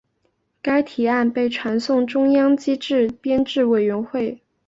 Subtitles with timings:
[0.63, 4.41] 该提案被转送中央机构编制委员会。